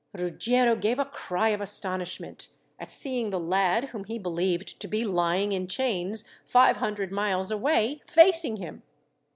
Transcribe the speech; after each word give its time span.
Ruggiero 0.15 0.75
gave 0.75 0.97
a 0.97 1.05
cry 1.05 1.49
of 1.49 1.61
astonishment, 1.61 2.47
at 2.79 2.91
seeing 2.91 3.29
the 3.29 3.39
lad 3.39 3.89
whom 3.89 4.05
he 4.05 4.17
believed 4.17 4.79
to 4.79 4.87
be 4.87 5.05
lying 5.05 5.51
in 5.51 5.67
chains, 5.67 6.23
five 6.43 6.77
hundred 6.77 7.11
miles 7.11 7.51
away, 7.51 8.01
facing 8.07 8.57
him. 8.57 8.81